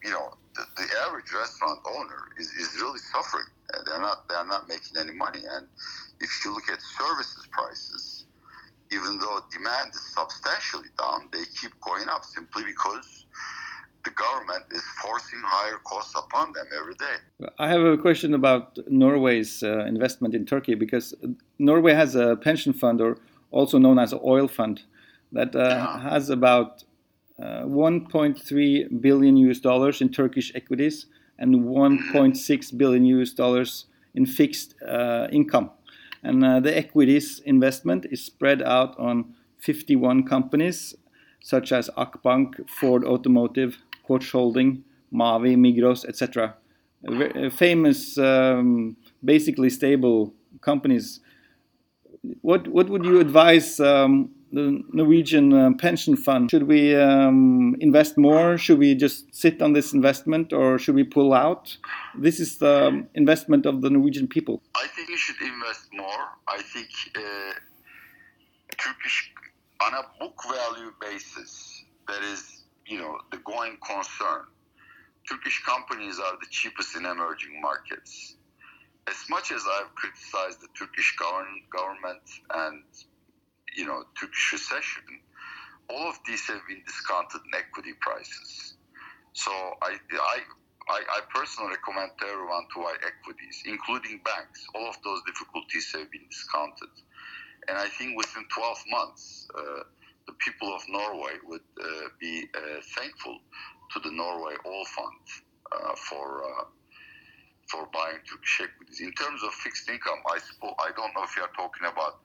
you 0.02 0.10
know, 0.10 0.34
the, 0.56 0.64
the 0.76 0.86
average 1.06 1.13
restaurant 1.32 1.80
owner 1.86 2.30
is, 2.38 2.50
is 2.52 2.74
really 2.80 2.98
suffering 2.98 3.46
they're 3.86 4.00
not 4.00 4.28
they're 4.28 4.46
not 4.46 4.68
making 4.68 4.96
any 4.98 5.12
money. 5.12 5.40
And 5.50 5.66
if 6.20 6.30
you 6.44 6.54
look 6.54 6.68
at 6.70 6.80
services 6.80 7.46
prices, 7.50 8.26
even 8.92 9.18
though 9.18 9.40
demand 9.52 9.90
is 9.94 10.14
substantially 10.14 10.88
down, 10.98 11.28
they 11.32 11.44
keep 11.60 11.72
going 11.80 12.08
up 12.08 12.24
simply 12.24 12.64
because 12.64 13.26
the 14.04 14.10
government 14.10 14.64
is 14.70 14.82
forcing 15.02 15.40
higher 15.42 15.78
costs 15.84 16.14
upon 16.14 16.52
them 16.52 16.66
every 16.78 16.94
day. 16.94 17.48
I 17.58 17.68
have 17.68 17.80
a 17.80 17.96
question 17.96 18.34
about 18.34 18.78
Norway's 18.88 19.62
uh, 19.62 19.78
investment 19.86 20.34
in 20.34 20.44
Turkey 20.44 20.74
because 20.74 21.14
Norway 21.58 21.94
has 21.94 22.14
a 22.14 22.36
pension 22.36 22.74
fund, 22.74 23.00
or 23.00 23.16
also 23.50 23.78
known 23.78 23.98
as 23.98 24.12
an 24.12 24.20
oil 24.22 24.46
fund, 24.46 24.82
that 25.32 25.56
uh, 25.56 25.60
yeah. 25.60 26.10
has 26.10 26.28
about 26.28 26.82
uh, 26.82 26.86
1.3 27.40 29.00
billion 29.00 29.36
US 29.36 29.58
dollars 29.58 30.00
in 30.00 30.08
Turkish 30.08 30.52
equities 30.54 31.06
and 31.38 31.64
1.6 31.64 32.78
billion 32.78 33.04
US 33.06 33.30
dollars 33.32 33.86
in 34.14 34.26
fixed 34.26 34.74
uh, 34.82 35.26
income. 35.32 35.70
And 36.22 36.44
uh, 36.44 36.60
the 36.60 36.76
equities 36.76 37.40
investment 37.44 38.06
is 38.10 38.24
spread 38.24 38.62
out 38.62 38.98
on 38.98 39.34
51 39.58 40.24
companies 40.24 40.94
such 41.44 41.72
as 41.72 41.90
Akbank, 41.98 42.68
Ford 42.70 43.04
Automotive, 43.04 43.76
Koç 44.08 44.30
Holding, 44.32 44.82
Mavi, 45.12 45.56
Migros, 45.56 46.06
etc. 46.06 46.54
Famous, 47.52 48.16
um, 48.16 48.96
basically 49.22 49.68
stable 49.68 50.32
companies. 50.62 51.20
What 52.40 52.66
what 52.68 52.88
would 52.88 53.04
you 53.04 53.20
advise 53.20 53.78
um, 53.78 54.30
the 54.54 54.82
Norwegian 54.92 55.52
uh, 55.52 55.70
pension 55.78 56.16
fund? 56.16 56.50
Should 56.50 56.68
we 56.68 56.94
um, 56.94 57.76
invest 57.80 58.16
more? 58.16 58.56
Should 58.56 58.78
we 58.78 58.94
just 58.94 59.34
sit 59.34 59.60
on 59.60 59.72
this 59.72 59.92
investment, 59.92 60.52
or 60.52 60.78
should 60.78 60.94
we 60.94 61.04
pull 61.04 61.32
out? 61.32 61.76
This 62.18 62.40
is 62.40 62.58
the 62.58 63.06
investment 63.14 63.66
of 63.66 63.82
the 63.82 63.90
Norwegian 63.90 64.28
people. 64.28 64.62
I 64.74 64.86
think 64.94 65.08
you 65.08 65.16
should 65.16 65.40
invest 65.40 65.88
more. 65.92 66.24
I 66.48 66.62
think 66.62 66.88
uh, 67.16 67.52
Turkish 68.78 69.32
on 69.82 69.92
a 69.94 70.04
book 70.18 70.40
value 70.48 70.92
basis, 71.00 71.84
that 72.08 72.22
is 72.22 72.64
you 72.86 72.98
know, 72.98 73.18
the 73.30 73.38
going 73.38 73.76
concern. 73.86 74.44
Turkish 75.28 75.62
companies 75.64 76.18
are 76.18 76.36
the 76.40 76.46
cheapest 76.50 76.96
in 76.96 77.06
emerging 77.06 77.60
markets. 77.60 78.36
As 79.08 79.16
much 79.30 79.52
as 79.52 79.62
I've 79.78 79.94
criticized 79.94 80.60
the 80.60 80.68
Turkish 80.78 81.16
government 81.16 82.22
and, 82.54 82.82
you 83.74 83.86
know, 83.86 84.04
Turkish 84.18 84.52
recession, 84.52 85.02
all 85.90 86.08
of 86.08 86.18
these 86.26 86.46
have 86.46 86.60
been 86.68 86.82
discounted 86.86 87.40
in 87.44 87.58
equity 87.58 87.92
prices. 88.00 88.74
So 89.32 89.50
I, 89.82 89.96
I, 90.12 90.38
I, 90.88 91.00
I 91.00 91.20
personally 91.34 91.72
recommend 91.72 92.12
to 92.20 92.26
everyone 92.26 92.64
to 92.74 92.80
buy 92.82 92.94
equities, 93.04 93.62
including 93.66 94.20
banks. 94.24 94.66
All 94.74 94.88
of 94.88 94.96
those 95.04 95.20
difficulties 95.26 95.92
have 95.92 96.10
been 96.10 96.26
discounted. 96.30 96.88
And 97.68 97.78
I 97.78 97.88
think 97.88 98.16
within 98.16 98.44
12 98.54 98.78
months, 98.90 99.48
uh, 99.56 99.82
the 100.26 100.32
people 100.34 100.74
of 100.74 100.82
Norway 100.88 101.34
would 101.44 101.66
uh, 101.80 102.08
be 102.20 102.44
uh, 102.54 102.80
thankful 102.96 103.38
to 103.92 104.00
the 104.00 104.10
Norway 104.10 104.54
Oil 104.66 104.84
Fund 104.86 105.24
uh, 105.72 105.94
for 105.96 106.44
for 107.68 107.88
buying 107.92 108.18
Turkish 108.28 108.60
equities. 108.60 109.00
In 109.00 109.12
terms 109.12 109.42
of 109.42 109.52
fixed 109.54 109.88
income, 109.88 110.20
I 110.28 110.38
suppose 110.38 110.74
I 110.78 110.90
don't 110.96 111.12
know 111.14 111.24
if 111.24 111.36
you 111.36 111.42
are 111.42 111.54
talking 111.56 111.88
about 111.88 112.20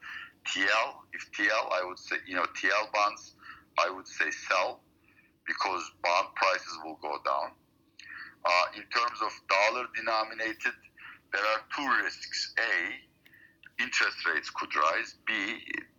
TL. 0.45 0.89
If 1.13 1.31
TL, 1.31 1.71
I 1.71 1.83
would 1.85 1.99
say 1.99 2.17
you 2.27 2.35
know 2.35 2.45
TL 2.55 2.91
bonds, 2.93 3.35
I 3.77 3.89
would 3.89 4.07
say 4.07 4.31
sell 4.31 4.81
because 5.45 5.91
bond 6.03 6.27
prices 6.35 6.77
will 6.83 6.99
go 7.01 7.17
down. 7.25 7.51
Uh, 8.45 8.65
in 8.77 8.83
terms 8.93 9.19
of 9.21 9.31
dollar 9.49 9.85
denominated, 9.95 10.77
there 11.33 11.43
are 11.43 11.61
two 11.75 12.03
risks. 12.03 12.53
A, 12.57 13.83
interest 13.83 14.17
rates 14.27 14.49
could 14.49 14.73
rise. 14.75 15.15
B, 15.25 15.33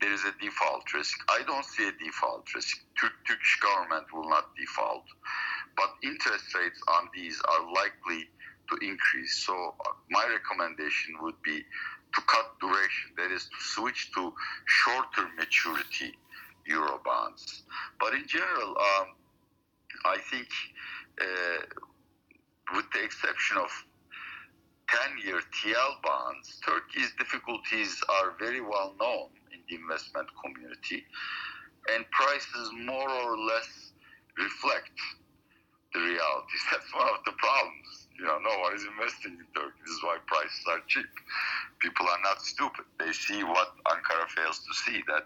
there 0.01 0.13
is 0.13 0.25
a 0.25 0.33
default 0.41 0.93
risk. 0.95 1.19
I 1.29 1.43
don't 1.47 1.65
see 1.65 1.89
a 1.89 1.93
default 1.93 2.47
risk. 2.55 2.79
Turkish 2.97 3.61
government 3.61 4.07
will 4.13 4.29
not 4.29 4.55
default, 4.57 5.05
but 5.77 5.91
interest 6.03 6.55
rates 6.55 6.81
on 6.89 7.09
these 7.15 7.41
are 7.49 7.73
likely 7.73 8.29
to 8.71 8.87
increase. 8.87 9.45
So 9.45 9.55
uh, 9.55 9.93
my 10.11 10.25
recommendation 10.31 11.17
would 11.21 11.41
be 11.43 11.63
to 12.15 12.21
cut 12.23 12.59
duration. 12.61 13.11
That 13.17 13.31
is 13.31 13.45
to 13.45 13.61
switch 13.61 14.11
to 14.15 14.33
shorter 14.67 15.29
maturity 15.37 16.15
euro 16.67 17.01
bonds. 17.05 17.63
But 17.99 18.15
in 18.15 18.27
general, 18.27 18.77
um, 18.79 19.07
I 20.05 20.19
think, 20.31 20.49
uh, 21.21 21.63
with 22.75 22.87
the 22.93 23.03
exception 23.03 23.57
of 23.57 23.71
10 24.89 25.27
year 25.27 25.41
TL 25.41 26.03
bonds, 26.03 26.61
Turkey's 26.67 27.13
difficulties 27.19 28.03
are 28.21 28.35
very 28.39 28.61
well 28.61 28.95
known 29.01 29.29
in 29.53 29.61
the 29.69 29.77
investment 29.77 30.29
community, 30.43 31.05
and 31.93 32.05
prices 32.11 32.71
more 32.85 33.09
or 33.09 33.37
less 33.39 33.93
reflect 34.39 34.91
the 35.93 36.01
realities. 36.01 36.63
That's 36.71 36.91
one 36.95 37.09
of 37.09 37.25
the 37.25 37.35
problems. 37.39 38.09
You 38.19 38.27
know, 38.27 38.39
no 38.39 38.55
one 38.61 38.77
is 38.77 38.85
investing 38.85 39.41
in 39.41 39.49
Turkey. 39.57 39.81
This 39.81 39.97
is 39.97 40.03
why 40.05 40.19
prices 40.27 40.65
are 40.69 40.81
cheap. 40.87 41.09
People 41.81 42.05
are 42.07 42.21
not 42.23 42.43
stupid. 42.43 42.85
They 42.99 43.13
see 43.13 43.43
what 43.45 43.73
Ankara 43.89 44.29
fails 44.29 44.61
to 44.61 44.73
see 44.85 45.01
that 45.09 45.25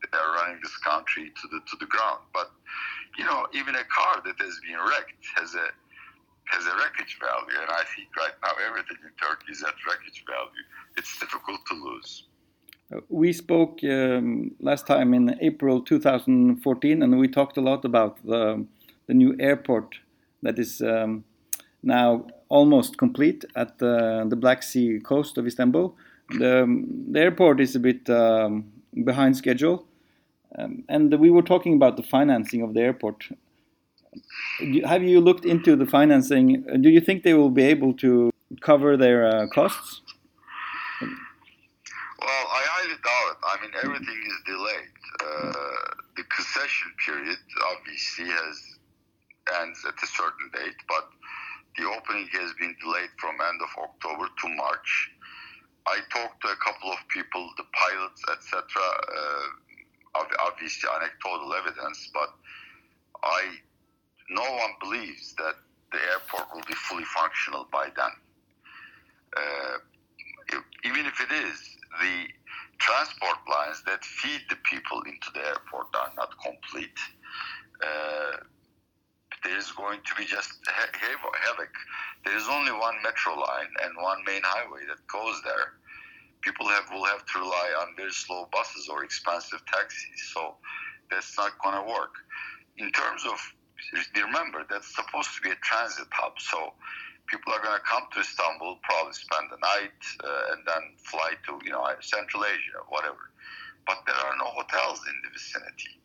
they 0.00 0.16
are 0.16 0.32
running 0.40 0.58
this 0.62 0.76
country 0.78 1.28
to 1.28 1.44
the 1.52 1.60
to 1.60 1.76
the 1.78 1.86
ground. 1.86 2.24
But 2.32 2.50
you 3.18 3.24
know, 3.24 3.46
even 3.52 3.74
a 3.74 3.84
car 3.84 4.22
that 4.24 4.40
has 4.40 4.56
been 4.64 4.80
wrecked 4.80 5.20
has 5.36 5.54
a 5.54 5.68
has 6.44 6.66
a 6.66 6.74
wreckage 6.80 7.18
value, 7.20 7.60
and 7.60 7.70
I 7.70 7.84
think 7.94 8.08
right 8.16 8.34
now 8.42 8.52
everything 8.66 8.96
in 9.04 9.12
Turkey 9.20 9.52
is 9.52 9.62
at 9.62 9.74
wreckage 9.86 10.24
value. 10.26 10.64
It's 10.96 11.18
difficult 11.18 11.60
to 11.68 11.74
lose. 11.74 12.24
Uh, 12.92 13.00
we 13.08 13.32
spoke 13.32 13.78
um, 13.84 14.50
last 14.58 14.86
time 14.86 15.14
in 15.14 15.36
April 15.40 15.80
2014, 15.80 17.02
and 17.02 17.18
we 17.18 17.28
talked 17.28 17.56
a 17.56 17.60
lot 17.60 17.84
about 17.84 18.18
the, 18.24 18.66
the 19.10 19.14
new 19.14 19.34
airport 19.40 19.88
that 20.44 20.56
is 20.64 20.80
um, 20.80 21.24
now 21.82 22.26
almost 22.48 22.96
complete 22.96 23.44
at 23.56 23.78
the, 23.78 24.24
the, 24.32 24.36
Black 24.36 24.62
Sea 24.62 25.00
coast 25.10 25.36
of 25.36 25.46
Istanbul. 25.46 25.96
The, 26.38 26.52
the 27.10 27.20
airport 27.26 27.60
is 27.60 27.74
a 27.74 27.80
bit 27.80 28.08
um, 28.08 28.70
behind 29.10 29.36
schedule, 29.36 29.84
um, 30.56 30.84
and 30.88 31.12
we 31.24 31.28
were 31.28 31.42
talking 31.42 31.74
about 31.74 31.96
the 31.96 32.04
financing 32.04 32.62
of 32.62 32.74
the 32.74 32.82
airport 32.82 33.20
have 34.84 35.02
you 35.02 35.20
looked 35.20 35.44
into 35.44 35.76
the 35.76 35.86
financing? 35.86 36.46
Do 36.80 36.88
you 36.88 37.00
think 37.00 37.22
they 37.22 37.34
will 37.34 37.54
be 37.62 37.62
able 37.62 37.92
to 38.04 38.30
cover 38.60 38.96
their 38.96 39.20
uh, 39.26 39.46
costs? 39.54 40.02
Well, 41.00 42.44
I 42.58 42.62
highly 42.74 42.98
doubt. 43.08 43.36
I 43.50 43.54
mean, 43.62 43.72
everything 43.84 44.20
is 44.32 44.38
delayed. 44.46 44.94
Uh, 45.24 45.52
the 46.16 46.24
concession 46.24 46.88
period 47.06 47.38
obviously 47.72 48.26
has 48.26 48.79
ends 49.62 49.84
at 49.86 49.94
a 50.02 50.06
certain 50.06 50.50
date, 50.52 50.76
but 50.88 51.08
the 51.76 51.84
opening 51.84 52.28
has 52.32 52.52
been 52.58 52.74
delayed 52.80 53.10
from 53.18 53.36
end 53.40 53.60
of 53.62 53.70
October 53.82 54.28
to 54.28 54.48
March. 54.56 55.10
I 55.86 56.00
talked 56.12 56.42
to 56.42 56.48
a 56.48 56.56
couple 56.56 56.90
of 56.92 56.98
people, 57.08 57.50
the 57.56 57.64
pilots, 57.72 58.22
etc. 58.30 58.62
Uh, 58.76 60.24
obviously, 60.40 60.88
anecdotal 60.94 61.54
evidence, 61.54 62.10
but 62.12 62.34
I 63.22 63.56
no 64.30 64.42
one 64.42 64.70
believes 64.80 65.34
that 65.34 65.56
the 65.90 65.98
airport 66.12 66.54
will 66.54 66.62
be 66.66 66.74
fully 66.74 67.04
functional 67.04 67.66
by 67.72 67.88
then. 67.96 68.14
Uh, 69.36 69.78
even 70.84 71.06
if 71.06 71.20
it 71.20 71.32
is, 71.32 71.76
the 72.00 72.26
transport 72.78 73.38
lines 73.48 73.82
that 73.86 74.04
feed 74.04 74.40
the 74.48 74.56
people 74.64 75.02
into 75.02 75.30
the 75.34 75.40
airport 75.40 75.86
are 75.94 76.12
not 76.16 76.30
complete. 76.42 76.98
Uh, 77.82 78.36
there 79.44 79.56
is 79.56 79.70
going 79.72 80.00
to 80.04 80.14
be 80.16 80.24
just 80.24 80.52
havoc. 80.66 81.72
There 82.24 82.36
is 82.36 82.48
only 82.48 82.72
one 82.72 82.96
metro 83.02 83.34
line 83.34 83.72
and 83.84 83.92
one 83.96 84.18
main 84.26 84.42
highway 84.44 84.80
that 84.88 85.06
goes 85.06 85.40
there. 85.44 85.80
People 86.42 86.68
have 86.68 86.84
will 86.92 87.04
have 87.04 87.24
to 87.24 87.38
rely 87.38 87.68
on 87.80 87.96
very 87.96 88.12
slow 88.12 88.48
buses 88.52 88.88
or 88.88 89.04
expensive 89.04 89.60
taxis, 89.66 90.32
so 90.32 90.56
that's 91.10 91.36
not 91.36 91.52
going 91.62 91.76
to 91.76 91.88
work. 91.88 92.14
In 92.78 92.90
terms 92.92 93.24
of 93.26 93.38
remember 94.14 94.64
that's 94.68 94.94
supposed 94.94 95.34
to 95.36 95.40
be 95.42 95.50
a 95.50 95.56
transit 95.56 96.08
hub, 96.12 96.38
so 96.38 96.72
people 97.26 97.52
are 97.52 97.62
going 97.62 97.76
to 97.76 97.84
come 97.84 98.04
to 98.12 98.20
Istanbul, 98.20 98.78
probably 98.82 99.12
spend 99.12 99.48
the 99.50 99.60
night, 99.60 100.00
uh, 100.24 100.52
and 100.52 100.60
then 100.66 100.96
fly 100.98 101.32
to 101.46 101.60
you 101.64 101.72
know 101.72 101.84
Central 102.00 102.44
Asia, 102.44 102.80
whatever. 102.88 103.32
But 103.86 104.04
there 104.06 104.16
are 104.16 104.36
no 104.36 104.52
hotels 104.52 105.00
in 105.08 105.16
the 105.24 105.30
vicinity. 105.32 106.00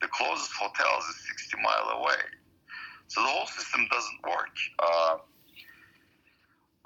The 0.00 0.08
closest 0.08 0.52
hotel 0.56 0.98
is 1.08 1.28
60 1.28 1.56
mile 1.60 2.00
away, 2.00 2.20
so 3.10 3.22
the 3.22 3.26
whole 3.26 3.46
system 3.46 3.88
doesn't 3.90 4.22
work. 4.22 4.54
Uh, 4.78 5.16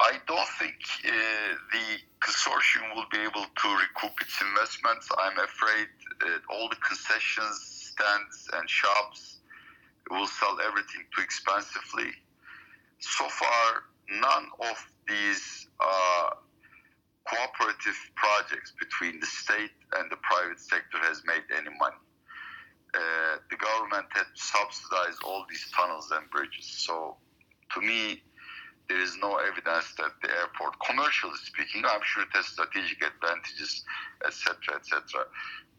I 0.00 0.12
don't 0.26 0.48
think 0.58 0.74
uh, 1.04 1.12
the 1.70 1.86
consortium 2.24 2.96
will 2.96 3.04
be 3.12 3.18
able 3.18 3.44
to 3.44 3.68
recoup 3.68 4.16
its 4.22 4.40
investments. 4.40 5.08
I'm 5.18 5.38
afraid 5.38 5.86
all 6.48 6.70
the 6.70 6.76
concessions, 6.76 7.92
stands, 7.92 8.48
and 8.54 8.68
shops 8.68 9.40
will 10.10 10.26
sell 10.26 10.56
everything 10.66 11.04
too 11.14 11.22
expensively. 11.22 12.10
So 13.00 13.28
far, 13.28 13.84
none 14.08 14.48
of 14.60 14.76
these 15.06 15.68
uh, 15.78 16.30
cooperative 17.28 18.00
projects 18.16 18.72
between 18.80 19.20
the 19.20 19.26
state 19.26 19.76
and 19.98 20.10
the 20.10 20.16
private 20.22 20.58
sector 20.58 20.96
has 21.02 21.22
made 21.26 21.44
any 21.54 21.70
money. 21.78 22.00
Uh, 22.94 23.38
the 23.50 23.56
government 23.56 24.06
had 24.10 24.26
subsidized 24.34 25.18
all 25.24 25.44
these 25.50 25.66
tunnels 25.76 26.12
and 26.14 26.30
bridges. 26.30 26.66
So, 26.66 27.16
to 27.74 27.80
me, 27.80 28.22
there 28.88 29.00
is 29.00 29.16
no 29.20 29.36
evidence 29.36 29.94
that 29.98 30.12
the 30.22 30.30
airport, 30.30 30.74
commercially 30.86 31.36
speaking, 31.42 31.84
I'm 31.84 32.00
sure 32.04 32.22
it 32.22 32.28
has 32.32 32.46
strategic 32.46 33.02
advantages, 33.02 33.84
etc., 34.24 34.76
etc. 34.76 35.26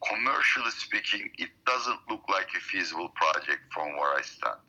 Commercially 0.04 0.72
speaking, 0.72 1.30
it 1.38 1.50
doesn't 1.66 2.00
look 2.10 2.22
like 2.30 2.48
a 2.56 2.60
feasible 2.60 3.10
project 3.16 3.62
from 3.74 3.96
where 3.98 4.14
I 4.14 4.22
stand. 4.22 4.60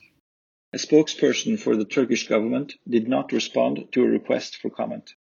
A 0.72 0.78
spokesperson 0.78 1.58
for 1.58 1.76
the 1.76 1.84
Turkish 1.84 2.28
government 2.28 2.74
did 2.86 3.08
not 3.08 3.32
respond 3.32 3.88
to 3.92 4.04
a 4.04 4.08
request 4.08 4.58
for 4.58 4.70
comment. 4.70 5.14